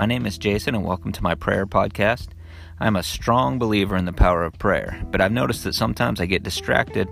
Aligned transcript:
My 0.00 0.06
name 0.06 0.24
is 0.24 0.38
Jason, 0.38 0.74
and 0.74 0.82
welcome 0.82 1.12
to 1.12 1.22
my 1.22 1.34
prayer 1.34 1.66
podcast. 1.66 2.28
I'm 2.78 2.96
a 2.96 3.02
strong 3.02 3.58
believer 3.58 3.96
in 3.96 4.06
the 4.06 4.14
power 4.14 4.44
of 4.44 4.58
prayer, 4.58 4.98
but 5.10 5.20
I've 5.20 5.30
noticed 5.30 5.62
that 5.64 5.74
sometimes 5.74 6.22
I 6.22 6.24
get 6.24 6.42
distracted 6.42 7.06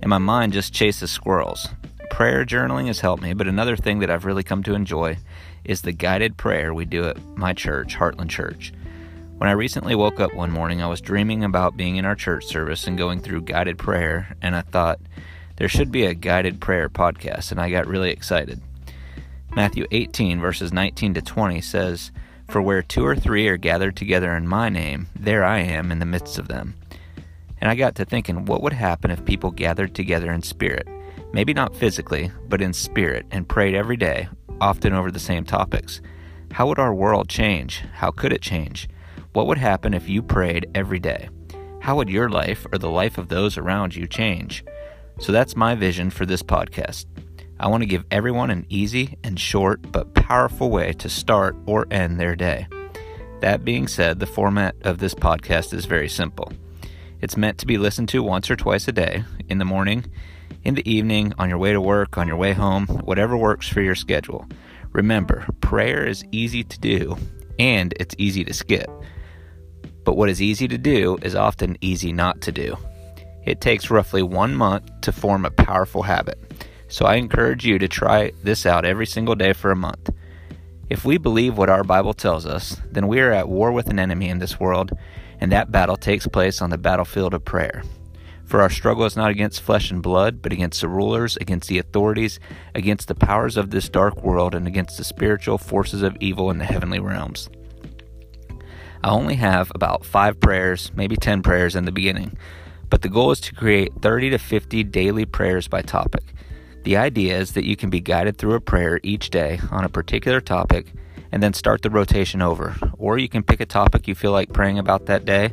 and 0.00 0.10
my 0.10 0.18
mind 0.18 0.52
just 0.52 0.72
chases 0.72 1.10
squirrels. 1.10 1.66
Prayer 2.08 2.44
journaling 2.44 2.86
has 2.86 3.00
helped 3.00 3.20
me, 3.20 3.32
but 3.32 3.48
another 3.48 3.76
thing 3.76 3.98
that 3.98 4.12
I've 4.12 4.26
really 4.26 4.44
come 4.44 4.62
to 4.62 4.74
enjoy 4.74 5.18
is 5.64 5.82
the 5.82 5.90
guided 5.90 6.36
prayer 6.36 6.72
we 6.72 6.84
do 6.84 7.02
at 7.02 7.18
my 7.36 7.52
church, 7.52 7.96
Heartland 7.96 8.30
Church. 8.30 8.72
When 9.38 9.50
I 9.50 9.54
recently 9.54 9.96
woke 9.96 10.20
up 10.20 10.32
one 10.32 10.52
morning, 10.52 10.80
I 10.80 10.86
was 10.86 11.00
dreaming 11.00 11.42
about 11.42 11.76
being 11.76 11.96
in 11.96 12.04
our 12.04 12.14
church 12.14 12.44
service 12.44 12.86
and 12.86 12.96
going 12.96 13.18
through 13.18 13.40
guided 13.40 13.76
prayer, 13.76 14.36
and 14.40 14.54
I 14.54 14.60
thought 14.60 15.00
there 15.56 15.68
should 15.68 15.90
be 15.90 16.04
a 16.04 16.14
guided 16.14 16.60
prayer 16.60 16.88
podcast, 16.88 17.50
and 17.50 17.60
I 17.60 17.70
got 17.70 17.88
really 17.88 18.12
excited. 18.12 18.60
Matthew 19.52 19.84
18, 19.90 20.38
verses 20.40 20.72
19 20.72 21.14
to 21.14 21.22
20 21.22 21.60
says, 21.60 22.12
For 22.50 22.60
where 22.60 22.82
two 22.82 23.06
or 23.06 23.14
three 23.14 23.46
are 23.46 23.56
gathered 23.56 23.94
together 23.94 24.34
in 24.34 24.48
my 24.48 24.68
name, 24.68 25.06
there 25.14 25.44
I 25.44 25.58
am 25.58 25.92
in 25.92 26.00
the 26.00 26.04
midst 26.04 26.36
of 26.36 26.48
them. 26.48 26.74
And 27.60 27.70
I 27.70 27.76
got 27.76 27.94
to 27.94 28.04
thinking, 28.04 28.44
what 28.44 28.60
would 28.60 28.72
happen 28.72 29.12
if 29.12 29.24
people 29.24 29.52
gathered 29.52 29.94
together 29.94 30.32
in 30.32 30.42
spirit? 30.42 30.88
Maybe 31.32 31.54
not 31.54 31.76
physically, 31.76 32.32
but 32.48 32.60
in 32.60 32.72
spirit, 32.72 33.24
and 33.30 33.48
prayed 33.48 33.76
every 33.76 33.96
day, 33.96 34.28
often 34.60 34.92
over 34.92 35.12
the 35.12 35.20
same 35.20 35.44
topics. 35.44 36.00
How 36.50 36.66
would 36.66 36.80
our 36.80 36.92
world 36.92 37.28
change? 37.28 37.84
How 37.94 38.10
could 38.10 38.32
it 38.32 38.42
change? 38.42 38.88
What 39.32 39.46
would 39.46 39.58
happen 39.58 39.94
if 39.94 40.08
you 40.08 40.20
prayed 40.20 40.68
every 40.74 40.98
day? 40.98 41.28
How 41.78 41.94
would 41.94 42.08
your 42.08 42.28
life 42.28 42.66
or 42.72 42.78
the 42.78 42.90
life 42.90 43.16
of 43.16 43.28
those 43.28 43.58
around 43.58 43.94
you 43.94 44.08
change? 44.08 44.64
So 45.20 45.30
that's 45.30 45.54
my 45.54 45.76
vision 45.76 46.10
for 46.10 46.26
this 46.26 46.42
podcast. 46.42 47.06
I 47.60 47.66
want 47.66 47.82
to 47.82 47.86
give 47.86 48.06
everyone 48.10 48.48
an 48.48 48.64
easy 48.70 49.18
and 49.22 49.38
short 49.38 49.92
but 49.92 50.14
powerful 50.14 50.70
way 50.70 50.94
to 50.94 51.10
start 51.10 51.54
or 51.66 51.86
end 51.90 52.18
their 52.18 52.34
day. 52.34 52.66
That 53.40 53.66
being 53.66 53.86
said, 53.86 54.18
the 54.18 54.26
format 54.26 54.76
of 54.80 54.96
this 54.96 55.14
podcast 55.14 55.74
is 55.74 55.84
very 55.84 56.08
simple. 56.08 56.50
It's 57.20 57.36
meant 57.36 57.58
to 57.58 57.66
be 57.66 57.76
listened 57.76 58.08
to 58.10 58.22
once 58.22 58.50
or 58.50 58.56
twice 58.56 58.88
a 58.88 58.92
day, 58.92 59.24
in 59.50 59.58
the 59.58 59.66
morning, 59.66 60.06
in 60.64 60.74
the 60.74 60.90
evening, 60.90 61.34
on 61.38 61.50
your 61.50 61.58
way 61.58 61.74
to 61.74 61.82
work, 61.82 62.16
on 62.16 62.26
your 62.26 62.38
way 62.38 62.54
home, 62.54 62.86
whatever 62.86 63.36
works 63.36 63.68
for 63.68 63.82
your 63.82 63.94
schedule. 63.94 64.46
Remember, 64.92 65.44
prayer 65.60 66.06
is 66.06 66.24
easy 66.32 66.64
to 66.64 66.80
do 66.80 67.18
and 67.58 67.92
it's 68.00 68.14
easy 68.16 68.42
to 68.42 68.54
skip. 68.54 68.88
But 70.04 70.16
what 70.16 70.30
is 70.30 70.40
easy 70.40 70.66
to 70.66 70.78
do 70.78 71.18
is 71.20 71.34
often 71.34 71.76
easy 71.82 72.10
not 72.10 72.40
to 72.40 72.52
do. 72.52 72.78
It 73.44 73.60
takes 73.60 73.90
roughly 73.90 74.22
one 74.22 74.54
month 74.54 75.02
to 75.02 75.12
form 75.12 75.44
a 75.44 75.50
powerful 75.50 76.04
habit. 76.04 76.38
So 76.90 77.06
I 77.06 77.14
encourage 77.14 77.64
you 77.64 77.78
to 77.78 77.86
try 77.86 78.32
this 78.42 78.66
out 78.66 78.84
every 78.84 79.06
single 79.06 79.36
day 79.36 79.52
for 79.52 79.70
a 79.70 79.76
month. 79.76 80.10
If 80.90 81.04
we 81.04 81.18
believe 81.18 81.56
what 81.56 81.70
our 81.70 81.84
Bible 81.84 82.14
tells 82.14 82.44
us, 82.44 82.80
then 82.90 83.06
we 83.06 83.20
are 83.20 83.30
at 83.30 83.48
war 83.48 83.70
with 83.70 83.86
an 83.86 84.00
enemy 84.00 84.28
in 84.28 84.40
this 84.40 84.58
world, 84.58 84.90
and 85.40 85.52
that 85.52 85.70
battle 85.70 85.96
takes 85.96 86.26
place 86.26 86.60
on 86.60 86.70
the 86.70 86.78
battlefield 86.78 87.32
of 87.32 87.44
prayer. 87.44 87.84
For 88.44 88.60
our 88.60 88.68
struggle 88.68 89.04
is 89.04 89.16
not 89.16 89.30
against 89.30 89.62
flesh 89.62 89.92
and 89.92 90.02
blood, 90.02 90.42
but 90.42 90.52
against 90.52 90.80
the 90.80 90.88
rulers, 90.88 91.36
against 91.36 91.68
the 91.68 91.78
authorities, 91.78 92.40
against 92.74 93.06
the 93.06 93.14
powers 93.14 93.56
of 93.56 93.70
this 93.70 93.88
dark 93.88 94.24
world, 94.24 94.52
and 94.52 94.66
against 94.66 94.98
the 94.98 95.04
spiritual 95.04 95.58
forces 95.58 96.02
of 96.02 96.16
evil 96.18 96.50
in 96.50 96.58
the 96.58 96.64
heavenly 96.64 96.98
realms. 96.98 97.48
I 99.04 99.10
only 99.10 99.36
have 99.36 99.70
about 99.76 100.04
five 100.04 100.40
prayers, 100.40 100.90
maybe 100.96 101.16
10 101.16 101.42
prayers 101.42 101.76
in 101.76 101.84
the 101.84 101.92
beginning, 101.92 102.36
but 102.90 103.02
the 103.02 103.08
goal 103.08 103.30
is 103.30 103.40
to 103.42 103.54
create 103.54 103.92
30 104.02 104.30
to 104.30 104.38
50 104.38 104.82
daily 104.82 105.24
prayers 105.24 105.68
by 105.68 105.82
topic. 105.82 106.24
The 106.82 106.96
idea 106.96 107.38
is 107.38 107.52
that 107.52 107.66
you 107.66 107.76
can 107.76 107.90
be 107.90 108.00
guided 108.00 108.38
through 108.38 108.54
a 108.54 108.60
prayer 108.60 109.00
each 109.02 109.30
day 109.30 109.60
on 109.70 109.84
a 109.84 109.88
particular 109.88 110.40
topic 110.40 110.92
and 111.30 111.42
then 111.42 111.52
start 111.52 111.82
the 111.82 111.90
rotation 111.90 112.42
over. 112.42 112.74
Or 112.98 113.18
you 113.18 113.28
can 113.28 113.42
pick 113.42 113.60
a 113.60 113.66
topic 113.66 114.08
you 114.08 114.14
feel 114.14 114.32
like 114.32 114.52
praying 114.52 114.78
about 114.78 115.06
that 115.06 115.24
day 115.24 115.52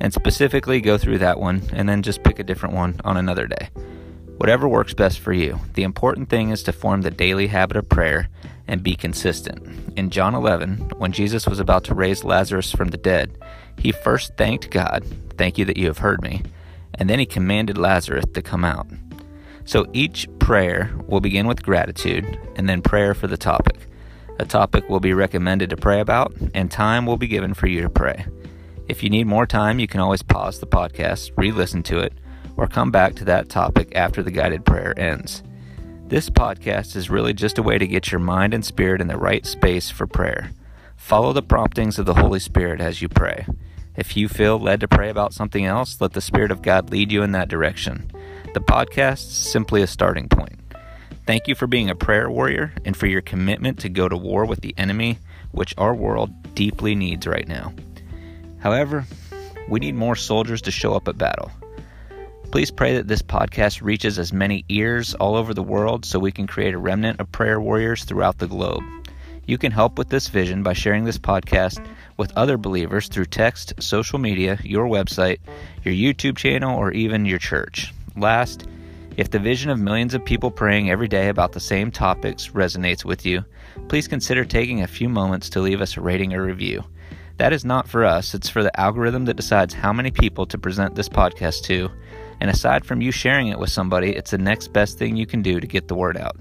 and 0.00 0.12
specifically 0.12 0.80
go 0.80 0.98
through 0.98 1.18
that 1.18 1.38
one 1.38 1.62
and 1.72 1.88
then 1.88 2.02
just 2.02 2.24
pick 2.24 2.38
a 2.38 2.44
different 2.44 2.74
one 2.74 3.00
on 3.04 3.16
another 3.16 3.46
day. 3.46 3.70
Whatever 4.36 4.66
works 4.66 4.94
best 4.94 5.20
for 5.20 5.32
you. 5.32 5.60
The 5.74 5.84
important 5.84 6.28
thing 6.28 6.50
is 6.50 6.64
to 6.64 6.72
form 6.72 7.02
the 7.02 7.10
daily 7.10 7.46
habit 7.46 7.76
of 7.76 7.88
prayer 7.88 8.28
and 8.66 8.82
be 8.82 8.96
consistent. 8.96 9.92
In 9.96 10.10
John 10.10 10.34
11, 10.34 10.90
when 10.96 11.12
Jesus 11.12 11.46
was 11.46 11.60
about 11.60 11.84
to 11.84 11.94
raise 11.94 12.24
Lazarus 12.24 12.72
from 12.72 12.88
the 12.88 12.96
dead, 12.96 13.38
he 13.78 13.92
first 13.92 14.36
thanked 14.36 14.70
God, 14.70 15.04
Thank 15.36 15.56
you 15.58 15.64
that 15.66 15.76
you 15.76 15.86
have 15.86 15.98
heard 15.98 16.22
me, 16.22 16.42
and 16.94 17.08
then 17.08 17.18
he 17.18 17.26
commanded 17.26 17.78
Lazarus 17.78 18.24
to 18.34 18.42
come 18.42 18.64
out. 18.64 18.86
So 19.64 19.86
each 19.92 20.28
prayer 20.38 20.94
will 21.06 21.20
begin 21.20 21.46
with 21.46 21.62
gratitude 21.62 22.38
and 22.56 22.68
then 22.68 22.82
prayer 22.82 23.14
for 23.14 23.26
the 23.26 23.36
topic. 23.36 23.88
A 24.38 24.44
topic 24.44 24.88
will 24.88 25.00
be 25.00 25.14
recommended 25.14 25.70
to 25.70 25.76
pray 25.76 26.00
about, 26.00 26.34
and 26.54 26.70
time 26.70 27.06
will 27.06 27.16
be 27.16 27.28
given 27.28 27.54
for 27.54 27.66
you 27.66 27.82
to 27.82 27.88
pray. 27.88 28.26
If 28.88 29.02
you 29.02 29.08
need 29.08 29.26
more 29.26 29.46
time, 29.46 29.78
you 29.78 29.86
can 29.86 30.00
always 30.00 30.22
pause 30.22 30.58
the 30.58 30.66
podcast, 30.66 31.30
re 31.36 31.52
listen 31.52 31.82
to 31.84 31.98
it, 31.98 32.12
or 32.56 32.66
come 32.66 32.90
back 32.90 33.14
to 33.16 33.24
that 33.26 33.48
topic 33.48 33.92
after 33.94 34.22
the 34.22 34.30
guided 34.30 34.64
prayer 34.64 34.98
ends. 34.98 35.42
This 36.06 36.28
podcast 36.28 36.96
is 36.96 37.08
really 37.08 37.32
just 37.32 37.58
a 37.58 37.62
way 37.62 37.78
to 37.78 37.86
get 37.86 38.12
your 38.12 38.18
mind 38.20 38.52
and 38.52 38.64
spirit 38.64 39.00
in 39.00 39.06
the 39.06 39.16
right 39.16 39.46
space 39.46 39.88
for 39.88 40.06
prayer. 40.06 40.50
Follow 40.96 41.32
the 41.32 41.42
promptings 41.42 41.98
of 41.98 42.06
the 42.06 42.14
Holy 42.14 42.40
Spirit 42.40 42.80
as 42.80 43.00
you 43.00 43.08
pray. 43.08 43.46
If 43.96 44.16
you 44.16 44.28
feel 44.28 44.58
led 44.58 44.80
to 44.80 44.88
pray 44.88 45.08
about 45.08 45.32
something 45.32 45.64
else, 45.64 46.00
let 46.00 46.12
the 46.12 46.20
Spirit 46.20 46.50
of 46.50 46.62
God 46.62 46.90
lead 46.90 47.10
you 47.10 47.22
in 47.22 47.32
that 47.32 47.48
direction. 47.48 48.10
The 48.54 48.60
podcast 48.60 49.14
is 49.14 49.34
simply 49.34 49.82
a 49.82 49.86
starting 49.88 50.28
point. 50.28 50.60
Thank 51.26 51.48
you 51.48 51.56
for 51.56 51.66
being 51.66 51.90
a 51.90 51.96
prayer 51.96 52.30
warrior 52.30 52.72
and 52.84 52.96
for 52.96 53.08
your 53.08 53.20
commitment 53.20 53.80
to 53.80 53.88
go 53.88 54.08
to 54.08 54.16
war 54.16 54.44
with 54.44 54.60
the 54.60 54.72
enemy, 54.78 55.18
which 55.50 55.74
our 55.76 55.92
world 55.92 56.30
deeply 56.54 56.94
needs 56.94 57.26
right 57.26 57.48
now. 57.48 57.72
However, 58.60 59.06
we 59.68 59.80
need 59.80 59.96
more 59.96 60.14
soldiers 60.14 60.62
to 60.62 60.70
show 60.70 60.94
up 60.94 61.08
at 61.08 61.18
battle. 61.18 61.50
Please 62.52 62.70
pray 62.70 62.94
that 62.94 63.08
this 63.08 63.22
podcast 63.22 63.82
reaches 63.82 64.20
as 64.20 64.32
many 64.32 64.64
ears 64.68 65.14
all 65.14 65.34
over 65.34 65.52
the 65.52 65.60
world 65.60 66.04
so 66.04 66.20
we 66.20 66.30
can 66.30 66.46
create 66.46 66.74
a 66.74 66.78
remnant 66.78 67.18
of 67.18 67.32
prayer 67.32 67.60
warriors 67.60 68.04
throughout 68.04 68.38
the 68.38 68.46
globe. 68.46 68.84
You 69.46 69.58
can 69.58 69.72
help 69.72 69.98
with 69.98 70.10
this 70.10 70.28
vision 70.28 70.62
by 70.62 70.74
sharing 70.74 71.02
this 71.02 71.18
podcast 71.18 71.84
with 72.16 72.32
other 72.36 72.56
believers 72.56 73.08
through 73.08 73.24
text, 73.24 73.72
social 73.80 74.20
media, 74.20 74.60
your 74.62 74.86
website, 74.86 75.40
your 75.82 75.92
YouTube 75.92 76.36
channel, 76.36 76.78
or 76.78 76.92
even 76.92 77.26
your 77.26 77.40
church. 77.40 77.92
Last, 78.16 78.66
if 79.16 79.30
the 79.30 79.38
vision 79.38 79.70
of 79.70 79.78
millions 79.78 80.14
of 80.14 80.24
people 80.24 80.50
praying 80.50 80.90
every 80.90 81.08
day 81.08 81.28
about 81.28 81.52
the 81.52 81.60
same 81.60 81.90
topics 81.90 82.48
resonates 82.48 83.04
with 83.04 83.24
you, 83.24 83.44
please 83.88 84.08
consider 84.08 84.44
taking 84.44 84.82
a 84.82 84.88
few 84.88 85.08
moments 85.08 85.48
to 85.50 85.60
leave 85.60 85.80
us 85.80 85.96
a 85.96 86.00
rating 86.00 86.34
or 86.34 86.42
review. 86.42 86.84
That 87.36 87.52
is 87.52 87.64
not 87.64 87.88
for 87.88 88.04
us, 88.04 88.34
it's 88.34 88.48
for 88.48 88.62
the 88.62 88.78
algorithm 88.80 89.24
that 89.24 89.36
decides 89.36 89.74
how 89.74 89.92
many 89.92 90.10
people 90.10 90.46
to 90.46 90.58
present 90.58 90.94
this 90.94 91.08
podcast 91.08 91.62
to. 91.64 91.90
And 92.40 92.50
aside 92.50 92.84
from 92.84 93.00
you 93.00 93.10
sharing 93.10 93.48
it 93.48 93.58
with 93.58 93.70
somebody, 93.70 94.10
it's 94.10 94.30
the 94.30 94.38
next 94.38 94.72
best 94.72 94.98
thing 94.98 95.16
you 95.16 95.26
can 95.26 95.42
do 95.42 95.60
to 95.60 95.66
get 95.66 95.88
the 95.88 95.94
word 95.94 96.16
out. 96.16 96.36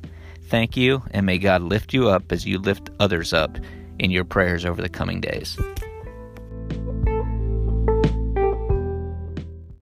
Thank 0.50 0.78
you, 0.78 1.02
and 1.12 1.26
may 1.26 1.40
God 1.40 1.62
lift 1.64 1.94
you 1.94 2.10
up 2.10 2.32
as 2.32 2.46
you 2.46 2.60
lift 2.60 2.90
others 3.00 3.34
up 3.34 3.58
in 4.00 4.12
your 4.12 4.26
prayers 4.26 4.66
over 4.66 4.82
the 4.82 4.90
coming 4.90 5.22
days. 5.22 5.58